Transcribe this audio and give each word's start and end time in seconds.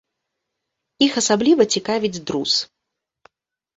Іх 1.07 1.13
асабліва 1.21 1.63
цікавіць 1.75 2.23
друз. 2.31 2.51